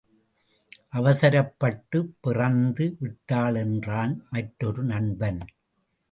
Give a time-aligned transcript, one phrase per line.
[0.93, 5.39] அவசரப்பட்டுப் பிறந்து விட்டாள் என்றான் மற்றொரு நண்பன்.